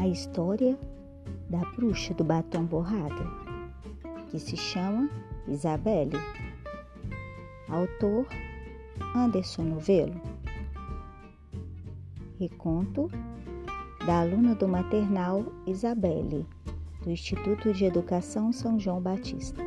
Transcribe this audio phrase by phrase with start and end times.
[0.00, 0.78] A história
[1.50, 3.28] da bruxa do batom borrado,
[4.30, 5.10] que se chama
[5.48, 6.12] Isabelle.
[7.68, 8.28] Autor
[9.16, 10.14] Anderson Novelo.
[12.38, 13.10] Reconto
[14.06, 16.46] da aluna do maternal Isabelle,
[17.02, 19.60] do Instituto de Educação São João Batista.